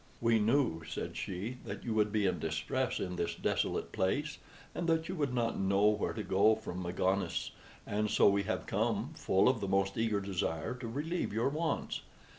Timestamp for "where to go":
5.89-6.55